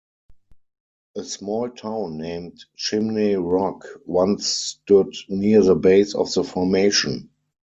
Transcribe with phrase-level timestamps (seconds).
[1.15, 7.29] A small town named Chimney Rock once stood near the base of the formation.